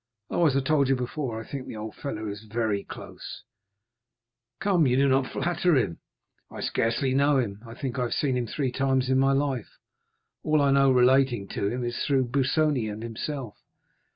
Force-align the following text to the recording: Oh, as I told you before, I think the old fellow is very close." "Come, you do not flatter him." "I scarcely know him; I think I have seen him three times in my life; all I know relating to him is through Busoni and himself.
Oh, 0.31 0.47
as 0.47 0.55
I 0.57 0.61
told 0.61 0.89
you 0.89 0.95
before, 0.95 1.39
I 1.39 1.45
think 1.45 1.67
the 1.67 1.75
old 1.75 1.93
fellow 1.93 2.27
is 2.27 2.41
very 2.45 2.83
close." 2.83 3.43
"Come, 4.59 4.87
you 4.87 4.95
do 4.95 5.07
not 5.07 5.31
flatter 5.31 5.77
him." 5.77 5.99
"I 6.49 6.59
scarcely 6.61 7.13
know 7.13 7.37
him; 7.37 7.61
I 7.67 7.75
think 7.75 7.99
I 7.99 8.03
have 8.05 8.13
seen 8.15 8.35
him 8.35 8.47
three 8.47 8.71
times 8.71 9.11
in 9.11 9.19
my 9.19 9.33
life; 9.33 9.77
all 10.41 10.59
I 10.59 10.71
know 10.71 10.89
relating 10.91 11.47
to 11.49 11.67
him 11.71 11.83
is 11.83 11.99
through 12.03 12.29
Busoni 12.29 12.89
and 12.89 13.03
himself. 13.03 13.57